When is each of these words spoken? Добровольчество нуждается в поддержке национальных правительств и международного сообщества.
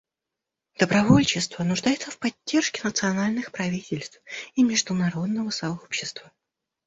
Добровольчество 0.79 1.61
нуждается 1.63 2.09
в 2.09 2.17
поддержке 2.17 2.81
национальных 2.83 3.51
правительств 3.51 4.19
и 4.55 4.63
международного 4.63 5.51
сообщества. 5.51 6.31